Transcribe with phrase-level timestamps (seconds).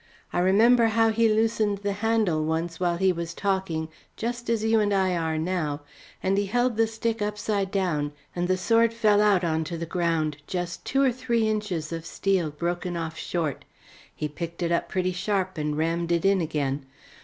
[0.33, 4.79] I remember how he loosened the handle once while he was talking just as you
[4.79, 5.81] and I are now,
[6.23, 9.85] and he held the stick upside down and the sword fell out on to the
[9.85, 13.63] ground, just two or three inches of steel broken off short.
[14.15, 16.87] He picked it up pretty sharp and rammed it in again.